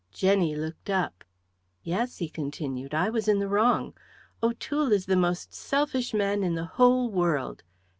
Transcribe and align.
Jenny 0.09 0.55
looked 0.55 0.89
up. 0.89 1.23
"Yes," 1.83 2.17
he 2.17 2.27
continued. 2.27 2.95
"I 2.95 3.11
was 3.11 3.27
in 3.27 3.37
the 3.37 3.47
wrong. 3.47 3.93
O'Toole 4.41 4.91
is 4.93 5.05
the 5.05 5.15
most 5.15 5.53
selfish 5.53 6.11
man 6.11 6.41
in 6.41 6.55
the 6.55 6.65
whole 6.65 7.07
world. 7.11 7.61